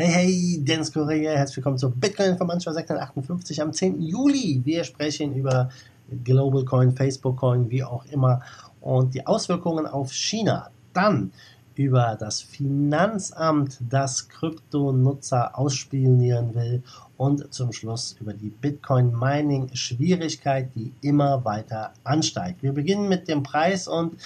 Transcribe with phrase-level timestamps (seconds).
[0.00, 4.00] Hey, hey, Dennis Correa, herzlich willkommen zu Bitcoin Information 658 am 10.
[4.00, 4.60] Juli.
[4.64, 5.70] Wir sprechen über
[6.22, 8.40] Global Coin, Facebook Coin, wie auch immer
[8.80, 10.70] und die Auswirkungen auf China.
[10.92, 11.32] Dann
[11.78, 16.82] über das Finanzamt, das Kryptonutzer ausspionieren will
[17.16, 22.64] und zum Schluss über die Bitcoin Mining Schwierigkeit, die immer weiter ansteigt.
[22.64, 24.16] Wir beginnen mit dem Preis und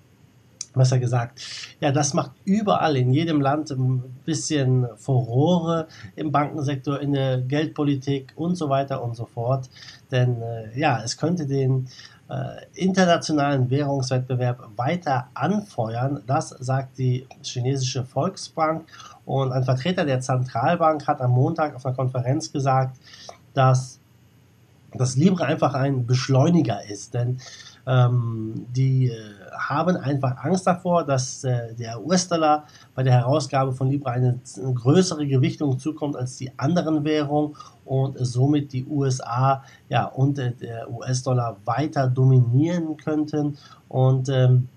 [0.73, 1.41] besser gesagt.
[1.79, 8.33] Ja, das macht überall in jedem Land ein bisschen Furore im Bankensektor, in der Geldpolitik
[8.35, 9.69] und so weiter und so fort.
[10.11, 11.87] Denn äh, ja, es könnte den
[12.29, 16.23] äh, internationalen Währungswettbewerb weiter anfeuern.
[16.27, 18.85] Das sagt die chinesische Volksbank.
[19.25, 22.97] Und ein Vertreter der Zentralbank hat am Montag auf einer Konferenz gesagt,
[23.53, 23.99] dass
[24.93, 27.13] das Libra einfach ein Beschleuniger ist.
[27.13, 27.39] Denn
[27.87, 29.15] ähm, die äh,
[29.57, 32.65] haben einfach Angst davor, dass äh, der US-Dollar
[32.95, 37.55] bei der Herausgabe von Libra eine, eine, größere Gewichtung zukommt als die anderen Währungen
[37.85, 43.57] und somit die USA ja, und äh, der US-Dollar weiter dominieren könnten.
[43.87, 44.67] Und ähm,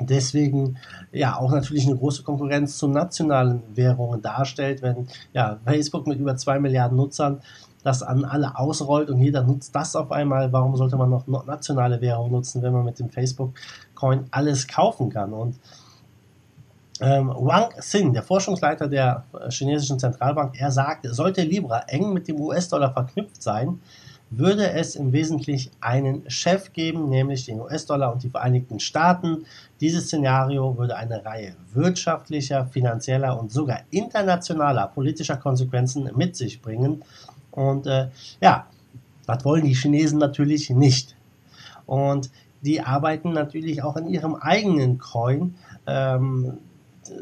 [0.00, 0.76] deswegen
[1.12, 6.36] ja auch natürlich eine große Konkurrenz zu nationalen Währungen darstellt, wenn ja Facebook mit über
[6.36, 7.40] zwei Milliarden Nutzern
[7.82, 10.52] das an alle ausrollt und jeder nutzt das auf einmal.
[10.52, 15.32] Warum sollte man noch nationale Währung nutzen, wenn man mit dem Facebook-Coin alles kaufen kann?
[15.32, 15.56] Und
[17.00, 22.28] ähm, Wang Xin, der Forschungsleiter der äh, chinesischen Zentralbank, er sagt, sollte Libra eng mit
[22.28, 23.80] dem US-Dollar verknüpft sein,
[24.30, 29.44] würde es im Wesentlichen einen Chef geben, nämlich den US-Dollar und die Vereinigten Staaten.
[29.80, 37.02] Dieses Szenario würde eine Reihe wirtschaftlicher, finanzieller und sogar internationaler politischer Konsequenzen mit sich bringen.
[37.52, 38.08] Und äh,
[38.40, 38.66] ja,
[39.26, 41.16] das wollen die Chinesen natürlich nicht.
[41.86, 42.30] Und
[42.62, 45.54] die arbeiten natürlich auch in ihrem eigenen Coin.
[45.86, 46.58] Ähm,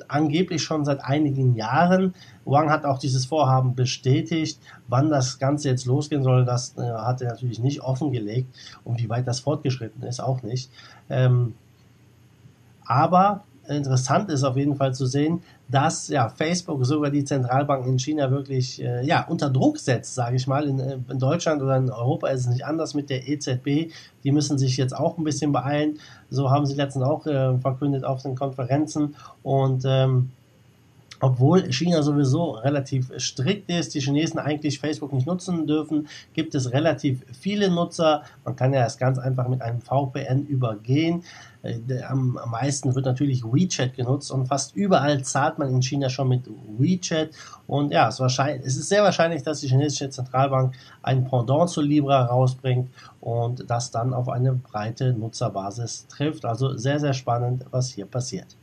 [0.08, 2.14] angeblich schon seit einigen Jahren.
[2.44, 4.60] Wang hat auch dieses Vorhaben bestätigt.
[4.88, 8.54] Wann das Ganze jetzt losgehen soll, das äh, hat er natürlich nicht offengelegt.
[8.84, 10.70] Und wie weit das fortgeschritten ist, auch nicht.
[11.08, 11.54] Ähm,
[12.84, 17.98] aber interessant ist auf jeden Fall zu sehen, dass ja Facebook sogar die Zentralbank in
[17.98, 20.66] China wirklich äh, ja, unter Druck setzt, sage ich mal.
[20.66, 23.92] In, äh, in, Deutschland oder in Europa ist es nicht anders mit der EZB.
[24.24, 25.98] Die müssen sich jetzt auch ein bisschen beeilen.
[26.30, 29.14] So haben sie letztens auch äh, verkündet auf den Konferenzen.
[29.42, 30.30] Und ähm,
[31.20, 36.72] obwohl China sowieso relativ strikt ist, die Chinesen eigentlich Facebook nicht nutzen dürfen, gibt es
[36.72, 38.22] relativ viele Nutzer.
[38.44, 41.22] Man kann ja das ganz einfach mit einem VPN übergehen.
[41.62, 46.28] Äh, am meisten wird natürlich WeChat genutzt und fast überall zahlt man in China schon
[46.28, 46.48] mit
[46.78, 47.30] WeChat.
[47.66, 52.90] Und ja, es, ist sehr wahrscheinlich, dass die chinesische Zentralbank ein Pendant zu Libra rausbringt
[53.20, 56.46] und das dann auf eine breite Nutzerbasis trifft.
[56.46, 58.56] Also sehr, sehr spannend, was hier passiert.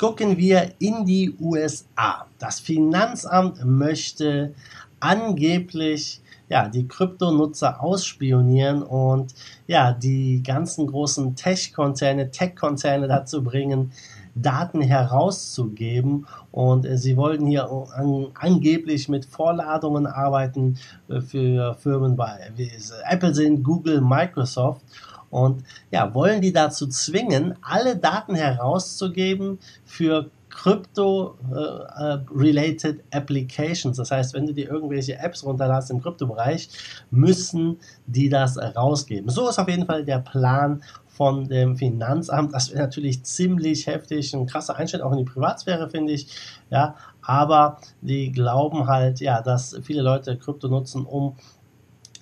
[0.00, 2.24] Gucken wir in die USA.
[2.38, 4.54] Das Finanzamt möchte
[4.98, 9.34] angeblich ja, die Kryptonutzer ausspionieren und
[9.66, 13.92] ja, die ganzen großen Tech-Konzerne, Tech-Konzerne dazu bringen,
[14.34, 16.26] Daten herauszugeben.
[16.50, 20.78] Und äh, sie wollen hier an, angeblich mit Vorladungen arbeiten
[21.10, 22.72] äh, für Firmen bei wie
[23.06, 24.80] Apple sind, Google, Microsoft.
[25.30, 33.96] Und ja, wollen die dazu zwingen, alle Daten herauszugeben für Crypto-related äh, Applications.
[33.96, 36.68] Das heißt, wenn du dir irgendwelche Apps runterlässt im Kryptobereich,
[37.10, 39.30] müssen die das rausgeben.
[39.30, 42.54] So ist auf jeden Fall der Plan von dem Finanzamt.
[42.54, 46.26] Das wäre natürlich ziemlich heftig, ein krasser Einschnitt auch in die Privatsphäre, finde ich.
[46.70, 51.36] Ja, aber die glauben halt, ja, dass viele Leute Krypto nutzen, um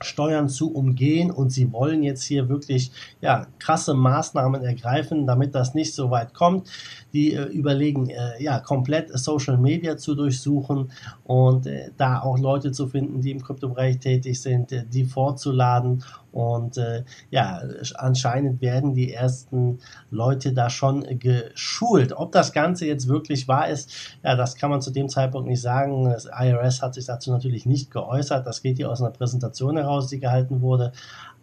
[0.01, 5.75] Steuern zu umgehen und sie wollen jetzt hier wirklich ja, krasse Maßnahmen ergreifen, damit das
[5.75, 6.69] nicht so weit kommt.
[7.13, 10.91] Die äh, überlegen, äh, ja, komplett Social Media zu durchsuchen
[11.25, 16.05] und äh, da auch Leute zu finden, die im Kryptobereich tätig sind, äh, die vorzuladen
[16.33, 17.63] und äh, ja,
[17.95, 19.79] anscheinend werden die ersten
[20.11, 22.13] Leute da schon geschult.
[22.13, 25.63] Ob das Ganze jetzt wirklich wahr ist, ja, das kann man zu dem Zeitpunkt nicht
[25.63, 26.05] sagen.
[26.05, 28.47] Das IRS hat sich dazu natürlich nicht geäußert.
[28.47, 30.93] Das geht hier aus einer Präsentation heraus, die gehalten wurde.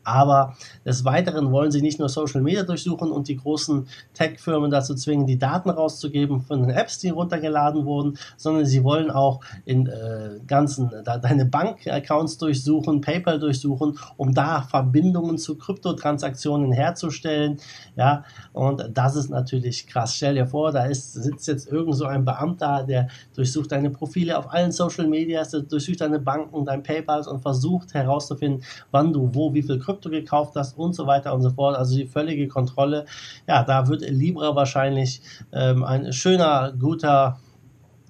[0.06, 0.56] Aber
[0.86, 5.26] des Weiteren wollen sie nicht nur Social Media durchsuchen und die großen Tech-Firmen dazu zwingen,
[5.26, 10.40] die Daten rauszugeben von den Apps, die runtergeladen wurden, sondern sie wollen auch in äh,
[10.46, 17.58] ganzen da, deine Bank-Accounts durchsuchen, PayPal durchsuchen, um da Verbindungen zu Kryptotransaktionen herzustellen.
[17.96, 18.24] Ja,
[18.54, 20.16] und das ist natürlich krass.
[20.16, 24.38] Stell dir vor, da ist, sitzt jetzt irgend so ein Beamter, der durchsucht deine Profile
[24.38, 29.54] auf allen Social Medias, durchsucht deine Banken, dein PayPal und versucht herauszufinden, wann du wo,
[29.54, 31.78] wie viel Krypto Krypto gekauft hast und so weiter und so fort.
[31.78, 33.06] Also die völlige Kontrolle.
[33.48, 35.22] Ja, da wird Libra wahrscheinlich
[35.52, 37.40] ähm, ein schöner, guter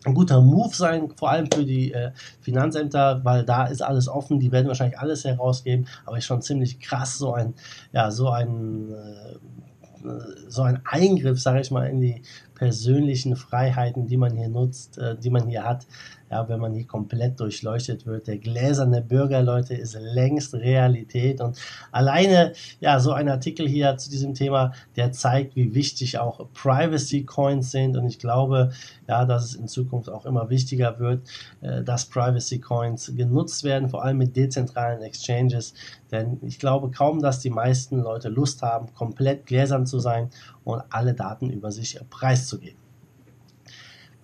[0.06, 4.40] ein guter Move sein, vor allem für die äh, Finanzämter, weil da ist alles offen,
[4.40, 7.56] die werden wahrscheinlich alles herausgeben, aber ist schon ziemlich krass, so ein,
[7.92, 10.10] ja, so ein, äh,
[10.48, 12.22] so ein Eingriff, sage ich mal, in die
[12.54, 15.88] persönlichen Freiheiten, die man hier nutzt, äh, die man hier hat,
[16.36, 18.28] ja, wenn man hier komplett durchleuchtet wird.
[18.28, 21.58] Der gläserne Bürger, Leute, ist längst Realität und
[21.92, 27.24] alleine, ja, so ein Artikel hier zu diesem Thema, der zeigt, wie wichtig auch Privacy
[27.24, 28.72] Coins sind und ich glaube,
[29.08, 31.22] ja, dass es in Zukunft auch immer wichtiger wird,
[31.62, 35.74] äh, dass Privacy Coins genutzt werden, vor allem mit dezentralen Exchanges,
[36.12, 40.30] denn ich glaube kaum, dass die meisten Leute Lust haben, komplett gläsern zu sein
[40.66, 42.85] und alle Daten über sich preiszugeben.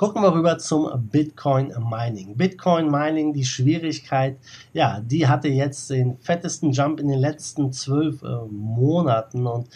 [0.01, 2.35] Gucken wir rüber zum Bitcoin Mining.
[2.35, 4.35] Bitcoin Mining, die Schwierigkeit,
[4.73, 9.67] ja, die hatte jetzt den fettesten Jump in den letzten zwölf äh, Monaten und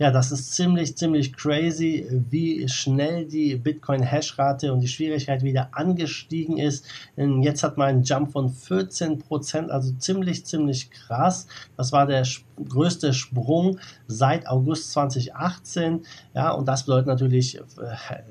[0.00, 5.68] ja, das ist ziemlich, ziemlich crazy, wie schnell die Bitcoin Hashrate und die Schwierigkeit wieder
[5.70, 6.84] angestiegen ist.
[7.16, 11.46] Denn jetzt hat man einen Jump von 14 Prozent, also ziemlich, ziemlich krass.
[11.76, 12.24] Das war der
[12.68, 16.04] größte Sprung seit August 2018.
[16.34, 17.62] Ja, und das bedeutet natürlich äh,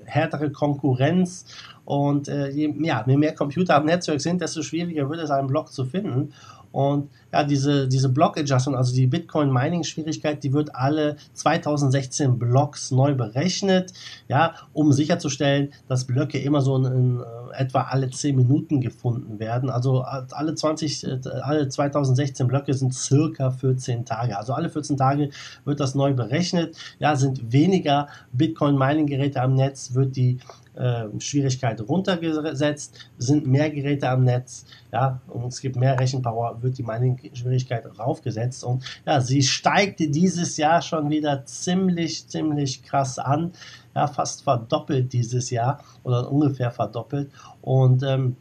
[0.06, 1.37] härtere Konkurrenz.
[1.86, 5.48] Und äh, je, ja, je mehr Computer am Netzwerk sind, desto schwieriger wird es, einen
[5.48, 6.34] Block zu finden.
[6.72, 13.94] Und ja, diese, diese Block-Adjustment, also die Bitcoin-Mining-Schwierigkeit, die wird alle 2016 Blocks neu berechnet,
[14.28, 19.40] ja, um sicherzustellen, dass Blöcke immer so in, in äh, etwa alle 10 Minuten gefunden
[19.40, 19.70] werden.
[19.70, 24.38] Also alle 20, äh, alle 2016 Blöcke sind circa 14 Tage.
[24.38, 25.30] Also alle 14 Tage
[25.66, 26.78] wird das neu berechnet.
[27.00, 30.40] Ja, sind weniger Bitcoin-Mining-Geräte am Netz, wird die
[30.78, 36.78] äh, Schwierigkeit runtergesetzt, sind mehr Geräte am Netz, ja, und es gibt mehr Rechenpower, wird
[36.78, 43.52] die Mining-Schwierigkeit raufgesetzt und ja, sie steigt dieses Jahr schon wieder ziemlich, ziemlich krass an,
[43.96, 47.32] ja, fast verdoppelt dieses Jahr oder ungefähr verdoppelt
[47.62, 48.36] und ähm,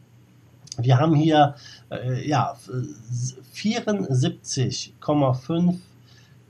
[0.79, 1.55] wir haben hier
[1.89, 2.55] äh, ja
[3.55, 5.77] 74,5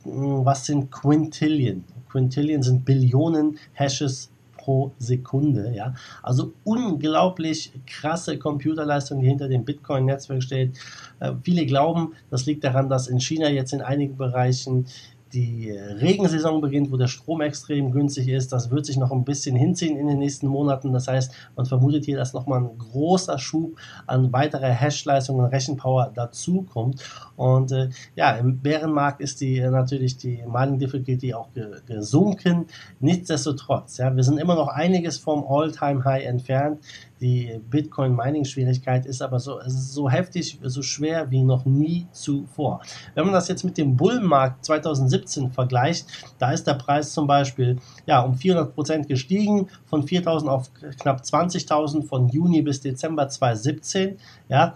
[0.09, 1.83] was sind Quintillion?
[2.09, 4.29] Quintillion sind Billionen Hashes
[4.67, 5.71] pro Sekunde.
[5.73, 5.93] Ja?
[6.21, 10.77] Also unglaublich krasse Computerleistung, die hinter dem Bitcoin-Netzwerk steht.
[11.21, 14.85] Äh, viele glauben, das liegt daran, dass in China jetzt in einigen Bereichen
[15.33, 18.51] die Regensaison beginnt, wo der Strom extrem günstig ist.
[18.51, 20.93] Das wird sich noch ein bisschen hinziehen in den nächsten Monaten.
[20.93, 26.11] Das heißt, man vermutet hier, dass nochmal ein großer Schub an weiterer Hash-Leistung und Rechenpower
[26.13, 27.03] dazukommt.
[27.37, 32.65] Und äh, ja, im Bärenmarkt ist die äh, natürlich die Mining Difficulty auch ge gesunken.
[32.99, 36.79] Nichtsdestotrotz, ja, wir sind immer noch einiges vom All-Time-High entfernt.
[37.21, 42.81] Die Bitcoin-Mining-Schwierigkeit ist aber so, so heftig, so schwer wie noch nie zuvor.
[43.15, 47.77] Wenn man das jetzt mit dem Bullenmarkt 2017 vergleicht, da ist der Preis zum Beispiel
[48.05, 54.17] ja, um 400 Prozent gestiegen, von 4.000 auf knapp 20.000 von Juni bis Dezember 2017.
[54.49, 54.75] Ja,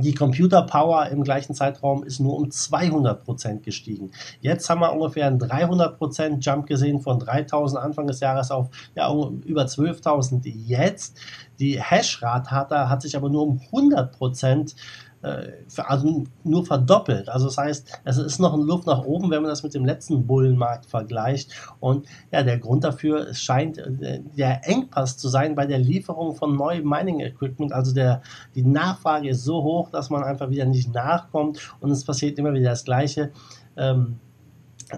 [0.00, 4.10] die Computer Power im gleichen Zeitraum ist nur um 200% gestiegen.
[4.40, 9.12] Jetzt haben wir ungefähr einen 300% Jump gesehen von 3000 Anfang des Jahres auf ja,
[9.44, 11.18] über 12.000 jetzt.
[11.58, 14.74] Die Hashrate hat, hat sich aber nur um 100% äh,
[15.22, 17.28] also nur verdoppelt.
[17.28, 19.84] Also das heißt, es ist noch eine Luft nach oben, wenn man das mit dem
[19.84, 21.52] letzten Bullenmarkt vergleicht.
[21.78, 26.56] Und ja, der Grund dafür scheint äh, der Engpass zu sein bei der Lieferung von
[26.56, 27.72] neuem Mining-Equipment.
[27.72, 28.22] Also der,
[28.54, 32.54] die Nachfrage ist so hoch, dass man einfach wieder nicht nachkommt und es passiert immer
[32.54, 33.30] wieder das Gleiche.
[33.76, 34.18] Ähm,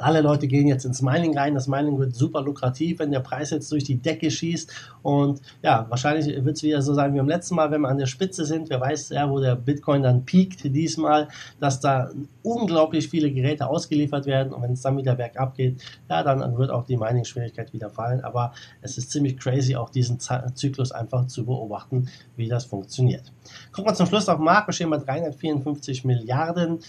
[0.01, 1.55] alle Leute gehen jetzt ins Mining rein.
[1.55, 4.71] Das Mining wird super lukrativ, wenn der Preis jetzt durch die Decke schießt.
[5.03, 7.99] Und ja, wahrscheinlich wird es wieder so sein wie beim letzten Mal, wenn wir an
[7.99, 8.71] der Spitze sind.
[8.71, 11.29] Wer weiß ja, wo der Bitcoin dann piekt diesmal,
[11.61, 12.11] dass da
[12.43, 14.53] unglaublich viele Geräte ausgeliefert werden.
[14.53, 18.23] Und wenn es dann wieder bergab geht, ja, dann wird auch die Mining-Schwierigkeit wieder fallen.
[18.23, 23.33] Aber es ist ziemlich crazy, auch diesen Zyklus einfach zu beobachten, wie das funktioniert.
[23.73, 24.39] Gucken wir zum Schluss auf.
[24.39, 26.81] Wir stehen bei 354 Milliarden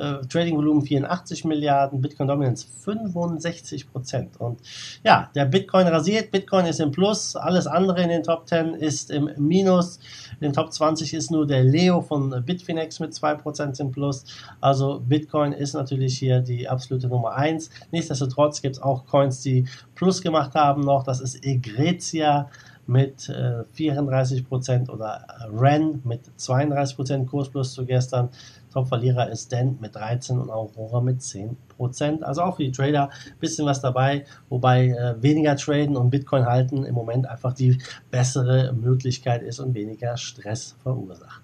[0.00, 4.40] äh, Trading-Volumen 84 Milliarden, Bitcoin Dominance 65 Prozent.
[4.40, 4.60] Und
[5.04, 9.10] ja, der Bitcoin rasiert, Bitcoin ist im Plus, alles andere in den Top 10 ist
[9.10, 9.98] im Minus.
[10.40, 14.24] In den Top 20 ist nur der Leo von Bitfinex mit 2% im Plus.
[14.60, 17.70] Also Bitcoin ist natürlich hier die absolute Nummer 1.
[17.90, 21.04] Nichtsdestotrotz gibt es auch Coins, die Plus gemacht haben noch.
[21.04, 22.48] Das ist Egretia
[22.90, 28.30] mit äh, 34% oder REN mit 32% Kursplus zu gestern.
[28.72, 33.38] Top-Verlierer ist Dent mit 13 und Aurora mit 10% Also auch für die Trader ein
[33.38, 37.78] bisschen was dabei, wobei äh, weniger traden und Bitcoin halten im Moment einfach die
[38.10, 41.42] bessere Möglichkeit ist und weniger Stress verursacht.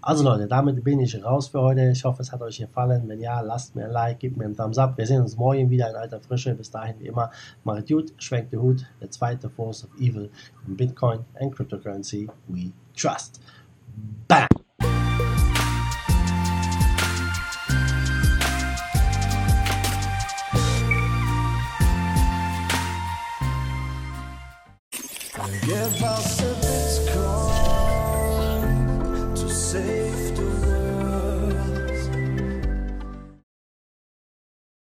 [0.00, 1.90] Also Leute, damit bin ich raus für heute.
[1.90, 3.08] Ich hoffe, es hat euch gefallen.
[3.08, 4.96] Wenn ja, lasst mir ein Like, gebt mir einen Thumbs up.
[4.96, 6.54] Wir sehen uns morgen wieder in alter Frische.
[6.54, 7.30] Bis dahin wie immer,
[7.64, 8.86] macht gut, schwenkt den Hut.
[9.00, 10.30] Der zweite Force of Evil
[10.66, 13.40] in Bitcoin and Cryptocurrency we trust.
[14.28, 14.57] Bam!
[25.68, 26.57] Give us a